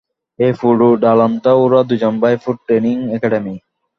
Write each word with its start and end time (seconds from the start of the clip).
এই 0.39 0.53
পোড়ো 0.59 0.89
দালানটা 1.03 1.51
ওর 1.61 1.73
দুজন 1.89 2.13
ভাইপোর 2.21 2.53
ট্রেনিং 2.65 2.97
অ্যাকাডেমি। 3.09 3.55